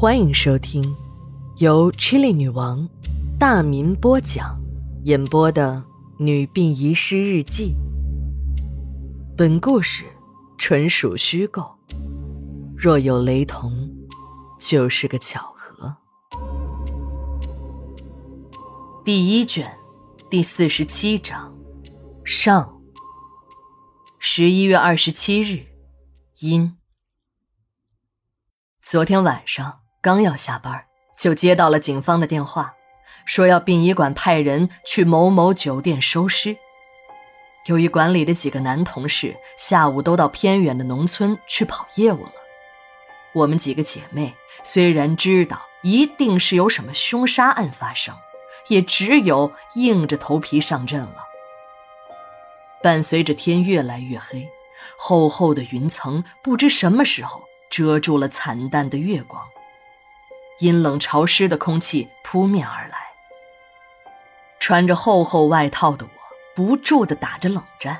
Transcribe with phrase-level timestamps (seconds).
[0.00, 0.82] 欢迎收听
[1.58, 2.88] 由 Chili 女王
[3.38, 4.58] 大民播讲、
[5.04, 5.74] 演播的
[6.24, 7.74] 《女病遗失日记》。
[9.36, 10.06] 本故事
[10.56, 11.76] 纯属虚构，
[12.74, 13.90] 若有雷同，
[14.58, 15.94] 就是个巧合。
[19.04, 19.70] 第一卷
[20.30, 21.54] 第四十七章
[22.24, 22.80] 上。
[24.18, 25.66] 十一月二十七日，
[26.38, 26.78] 阴。
[28.80, 32.72] 昨天晚上刚要下班，就接到了警方的电话，
[33.26, 36.56] 说要殡仪馆派人去某某酒店收尸。
[37.66, 42.32] 由于管理的几个男同事下午都到偏远的农村去跑业务了，
[43.34, 48.14] 我们几个姐妹虽然知道一定是有什么凶杀案发生，
[48.68, 51.16] 也只有硬着头皮上阵了。
[52.82, 54.48] 伴随着天越来越黑，
[54.96, 57.42] 厚厚的云层不知什么时候。
[57.70, 59.46] 遮住了惨淡的月光，
[60.60, 62.98] 阴冷潮湿的空气扑面而来。
[64.58, 66.10] 穿着厚厚外套的我，
[66.54, 67.98] 不住地打着冷战。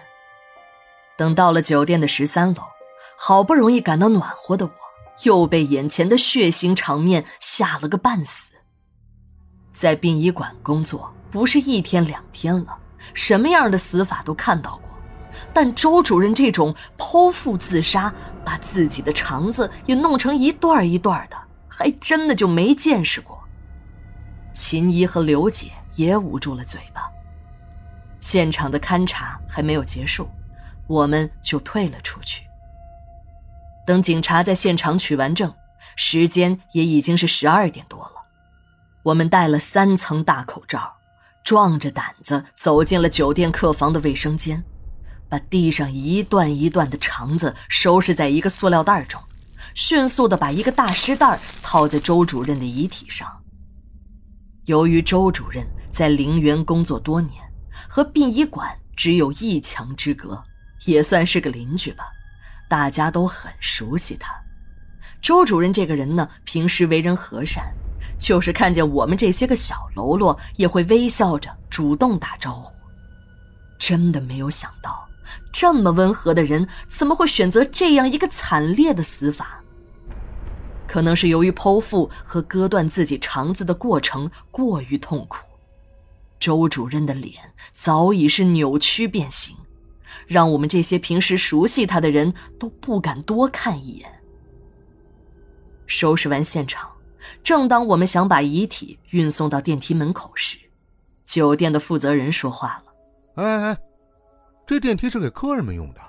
[1.17, 2.63] 等到了酒店的十三楼，
[3.19, 4.73] 好不容易感到暖和的我，
[5.25, 8.53] 又被眼前的血腥场面吓了个半死。
[9.73, 12.77] 在殡仪馆工作不是一天两天了，
[13.15, 14.91] 什么样的死法都看到过。
[15.55, 18.13] 但周主任这种剖腹自杀，
[18.45, 21.37] 把自己的肠子也弄成一段一段的，
[21.81, 23.43] 还真的就没见识过。
[24.53, 27.11] 秦姨和刘姐也捂住了嘴巴。
[28.21, 30.29] 现场的勘查还没有结束，
[30.87, 32.43] 我们就退了出去。
[33.87, 35.51] 等警察在现场取完证，
[35.97, 38.13] 时间也已经是十二点多了。
[39.03, 40.99] 我们戴了三层大口罩，
[41.43, 44.63] 壮着胆子走进了酒店客房的卫生间。
[45.31, 49.19] 把地上一段一段的肠子收拾在一个塑料袋中，
[49.75, 53.29] 迅速的把一个大尸袋套在周主任的遗体上。
[54.67, 57.43] 由于周主任在陵园工作多年，
[57.89, 60.43] 和殡仪馆只有一墙之隔，
[60.85, 62.05] 也算是个邻居吧，
[62.69, 64.33] 大家都很熟悉他。
[65.21, 67.65] 周主任这个人呢，平时为人和善，
[68.19, 72.75] 就是看见我们这些个小喽啰，也会微笑着主动打招呼。
[73.79, 75.07] 真的没有想到。
[75.53, 79.60] 这么温和的人，怎么会选择这样一个惨烈的死法？
[80.91, 85.37] 可能是由于剖腹和割断自己肠子的过程过于痛苦，
[86.41, 89.57] 周主任的脸早已是扭曲变形，
[90.27, 94.21] 让我们这些平时熟悉他的人都不敢多看一眼。
[95.87, 96.91] 收拾完现场，
[97.45, 100.59] 正当我们想把遗体运送到电梯门口时，
[101.25, 102.93] 酒店的负责人说话了
[103.41, 103.79] ：“哎哎！”
[104.67, 106.01] 这电梯是给客人们用的，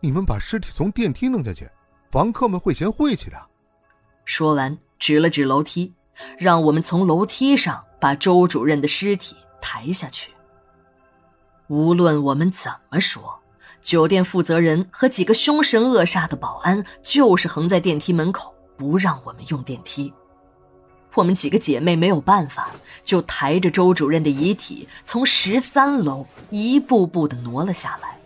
[0.00, 1.68] 你们把尸体从电梯弄下去，
[2.12, 3.36] 房客们会嫌晦气的。
[4.28, 5.94] 说完，指了指楼梯，
[6.36, 10.32] 让我们从楼梯上把周主任的尸体抬下去。
[11.68, 13.40] 无论我们怎么说，
[13.80, 20.12] 酒店负责人和几个凶神恶煞的保安就是横在电梯门口，不让我们用电梯。
[21.14, 22.70] 我们几个姐妹没有办法，
[23.02, 28.18] 就抬着周主任的遗体从十三楼一步步的挪了下来。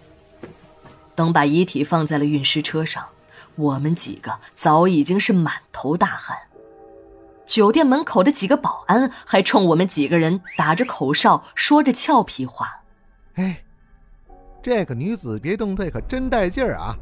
[1.14, 3.06] 等把遗体放在了运尸车上，
[3.56, 6.36] 我们几个早已经是满头大汗。
[7.44, 12.82] 酒店门口的几个保安还冲我们几个人打着口哨，说着俏皮话
[13.34, 13.62] ：“哎，
[14.62, 16.96] 这个女子别动队可真带劲儿啊！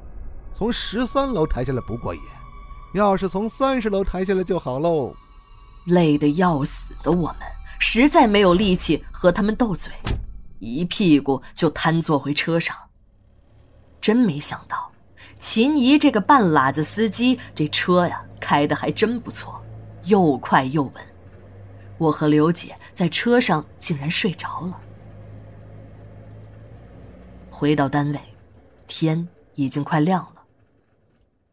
[0.52, 2.20] 从十三楼抬下来不过瘾，
[2.94, 5.14] 要是从三十楼抬下来就好喽。”
[5.86, 7.38] 累得要死的我们，
[7.78, 9.92] 实在没有力气和他们斗嘴，
[10.58, 12.76] 一屁股就瘫坐回车上。
[14.00, 14.89] 真没想到，
[15.40, 19.60] 秦姨这个半拉子司机，这车呀开的还真不错，
[20.04, 20.94] 又快又稳。
[21.96, 24.78] 我和刘姐在车上竟然睡着了。
[27.48, 28.20] 回到单位，
[28.86, 30.42] 天已经快亮了。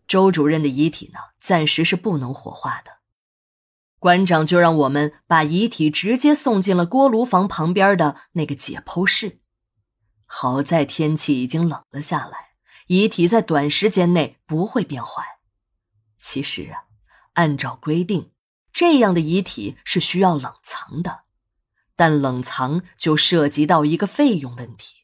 [0.06, 2.92] 周主任的遗体呢，暂时是不能火化的。
[4.00, 9.40] 馆长就让我们把遗体直接送进了锅炉房旁边的那个解剖室。
[10.26, 12.47] 好在天气已经冷了下来，
[12.88, 15.24] 遗体在短时间内不会变坏。
[16.18, 16.84] 其实啊，
[17.34, 18.32] 按照规定，
[18.74, 21.22] 这样的遗体是需要冷藏的，
[21.96, 24.96] 但冷藏就涉及到一个费用问题，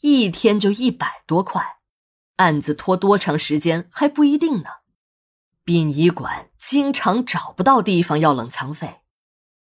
[0.00, 1.78] 一天就一百多块，
[2.36, 4.70] 案子拖多长时间还不一定呢。
[5.64, 9.00] 殡仪馆经常找不到地方要冷藏费，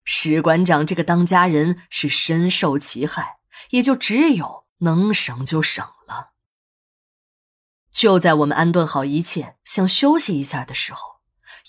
[0.04, 3.38] 史馆长这个当家人是深受其害，
[3.70, 6.34] 也就只有能省就省了。
[7.96, 11.00] 就在我们安顿好一切，想休息一下的时候，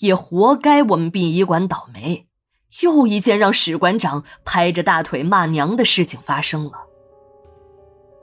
[0.00, 2.26] 也活该我们殡仪馆倒霉。
[2.82, 6.72] 又一件让史馆长拍着大腿骂娘的事情发生了。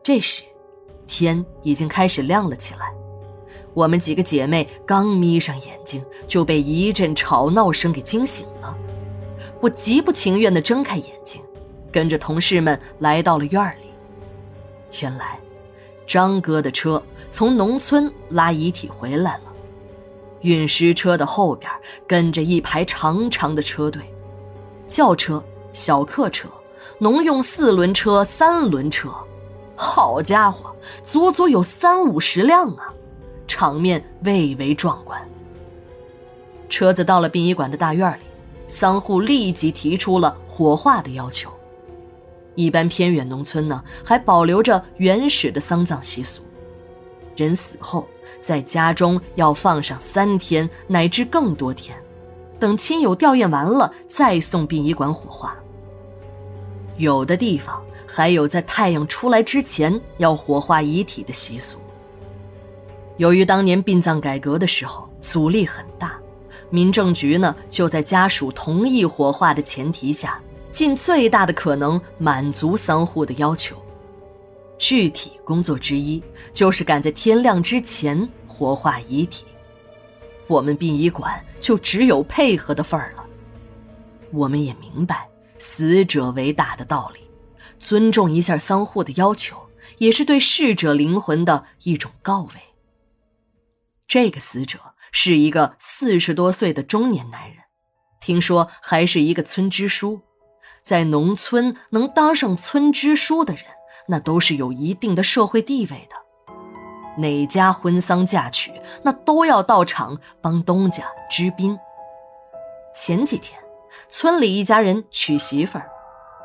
[0.04, 0.44] 这时，
[1.08, 2.94] 天已经开始亮了起来。
[3.74, 8.78] 我们几个姐妹刚眯上眼睛，就被一阵吵闹声给惊醒了。
[9.60, 11.42] 我极不情愿地睁开眼睛，
[11.92, 13.90] 跟着同事们来到了院里。
[15.02, 15.40] 原来，
[16.08, 19.44] 张哥的车从农村拉遗体回来了，
[20.42, 21.70] 运尸车的后边
[22.08, 24.02] 跟着一排长长的车队。
[24.88, 25.44] 轿车、
[25.74, 26.48] 小客车、
[27.00, 29.10] 农用四轮车、三轮车，
[29.76, 30.74] 好家伙，
[31.04, 32.94] 足足有三五十辆啊！
[33.48, 35.20] 场面蔚为壮观。
[36.70, 38.24] 车子到了殡仪馆的大院里，
[38.68, 41.52] 丧户立即提出了火化的要求。
[42.56, 46.42] 一般偏远农村呢，还保留着原始的丧葬习俗，
[47.36, 48.08] 人死后
[48.42, 51.96] 在家中要放上三天乃至更多天。
[52.58, 55.56] 等亲友吊唁完了，再送殡仪馆火化。
[56.98, 61.78] 有的地方还有在太阳出来之前要火化遗体的习俗。
[63.18, 66.18] 由于当年殡葬改革的时候阻力很大，
[66.70, 70.40] 民政局呢就在家属同意火化的前提下，
[70.76, 73.82] 尽最大的可能满足丧户的要求。
[74.78, 76.22] 具体工作之一
[76.54, 79.46] 就是赶在天亮之前火化遗体。
[80.48, 83.26] 我们殡仪馆就只有配合的份儿了。
[84.32, 85.26] 我们也明白
[85.58, 87.22] 死者为大的道理，
[87.80, 89.56] 尊重一下丧户的要求，
[90.00, 92.56] 也是对逝者灵魂的一种告慰。
[94.06, 94.78] 这个死者
[95.14, 97.60] 是一个四十多岁的中年男人，
[98.20, 100.20] 听说还是一个村支书。
[100.86, 103.64] 在农村能当上村支书的人，
[104.08, 106.16] 那都是有一定的社会地位的。
[107.18, 108.72] 哪家婚丧嫁娶，
[109.02, 111.76] 那都要到场帮东家支宾。
[112.94, 113.60] 前几天，
[114.10, 115.90] 村里一家人娶媳妇儿，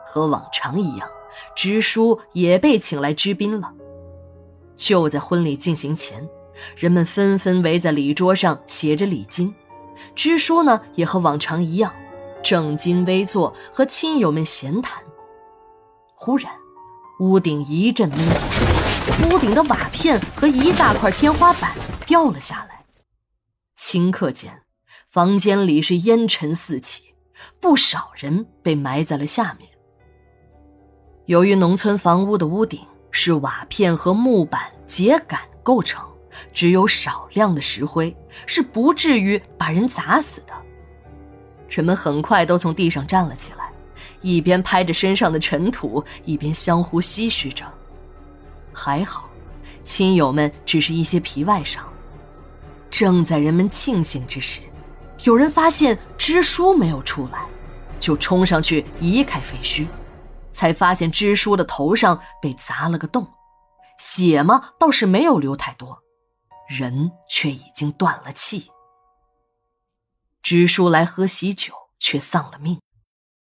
[0.07, 1.07] 和往常一样，
[1.55, 3.71] 支书也被请来支宾了。
[4.75, 6.27] 就在婚礼进行前，
[6.77, 9.55] 人们纷纷围在礼桌上写着礼金，
[10.15, 11.93] 支书呢也和往常一样，
[12.43, 15.03] 正襟危坐和亲友们闲谈。
[16.15, 16.53] 忽然，
[17.21, 18.51] 屋顶一阵闷响。
[19.31, 21.75] 屋顶的瓦片和一大块天花板
[22.07, 22.85] 掉了下来，
[23.77, 24.63] 顷刻间，
[25.09, 27.15] 房间里是烟尘四起，
[27.59, 29.71] 不少人被埋在了下面。
[31.27, 36.07] 由于农村房屋的屋顶是瓦片和木板秸秆构成，
[36.53, 38.15] 只有少量的石灰，
[38.47, 40.53] 是不至于把人砸死的。
[41.71, 43.71] 人们很快都从地上站了起来，
[44.21, 47.65] 一边拍着身上的尘土，一边相互唏嘘着。
[48.73, 49.31] 还好，
[49.85, 51.87] 亲友们只是一些皮外伤。
[52.91, 54.61] 正在人们庆幸之时，
[55.23, 57.47] 有人发现支书没有出来，
[58.01, 59.87] 就冲上去移开废墟，
[60.51, 63.25] 才发现支书的头上被砸了个洞，
[63.97, 65.97] 血嘛倒是没有流太多，
[66.69, 68.71] 人却已经断了气。
[70.43, 72.81] 支书来喝喜酒，却丧了命。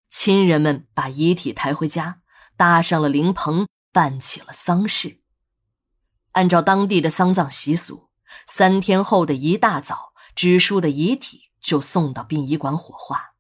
[0.10, 2.22] 亲人们把遗体抬回家，
[2.56, 3.68] 搭上了灵棚。
[3.94, 5.22] 办起了丧事。
[6.32, 8.10] 按照当地的丧葬习俗，
[8.48, 13.36] 三天后的一大早，支书的遗体就送到殡仪馆火化。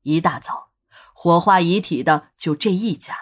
[0.00, 0.70] 一大早，
[1.12, 3.14] 火化遗体的就这一家，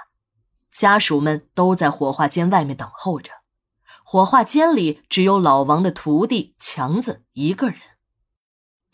[0.70, 3.32] 家属们都在火化间外面等候着。
[4.04, 7.80] 火化间里只有老王的徒弟强子一个人。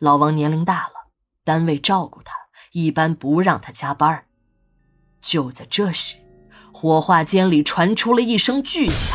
[0.00, 1.10] 老王年龄大了，
[1.44, 2.32] 单位照顾他，
[2.72, 4.24] 一般不让他加班。
[5.20, 6.16] 就在这时。
[6.72, 9.14] 火化间里传出了一声巨响，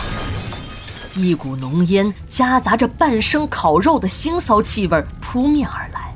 [1.16, 6.14] 一股浓烟夹杂着半生烤肉的腥臊气味扑面而来。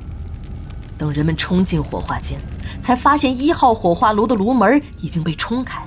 [0.96, 2.38] 等人们冲进火化间，
[2.78, 5.84] 才发现一号火化炉的炉门已经被冲开，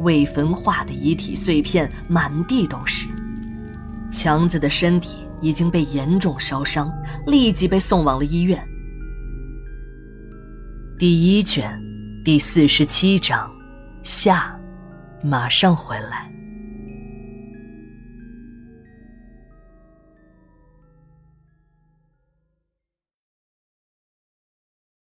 [0.00, 3.08] 未焚化的遗体碎片满地都是。
[4.12, 6.92] 强子的身体已经被严重烧伤，
[7.28, 8.60] 立即被送往了医院。
[10.98, 11.80] 第一卷，
[12.24, 13.48] 第四十七章。
[14.02, 14.58] 下，
[15.22, 16.35] 马上回来。